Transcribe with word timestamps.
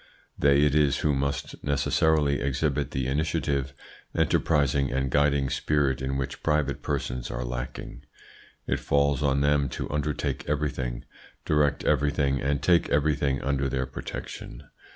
They 0.35 0.61
it 0.63 0.73
is 0.73 1.01
who 1.01 1.13
must 1.13 1.63
necessarily 1.63 2.41
exhibit 2.41 2.89
the 2.89 3.05
initiative, 3.05 3.75
enterprising, 4.15 4.91
and 4.91 5.11
guiding 5.11 5.47
spirit 5.51 6.01
in 6.01 6.17
which 6.17 6.41
private 6.41 6.81
persons 6.81 7.29
are 7.29 7.45
lacking. 7.45 8.05
It 8.65 8.79
falls 8.79 9.21
on 9.21 9.41
them 9.41 9.69
to 9.69 9.91
undertake 9.91 10.49
everything, 10.49 11.05
direct 11.45 11.83
everything, 11.83 12.41
and 12.41 12.63
take 12.63 12.89
everything 12.89 13.43
under 13.43 13.69
their 13.69 13.85
protection. 13.85 14.63